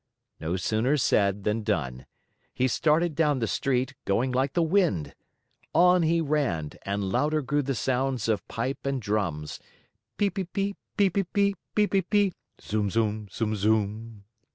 [0.39, 2.07] No sooner said than done.
[2.55, 5.13] He started down the street, going like the wind.
[5.75, 9.45] On he ran, and louder grew the sounds of pipe and drum:
[10.17, 12.31] pi pi pi, pi pi pi, pi pi pi..
[12.59, 14.23] .zum, zum, zum, zum.